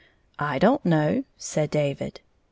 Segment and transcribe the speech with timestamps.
[0.39, 2.21] "I don't know," said David.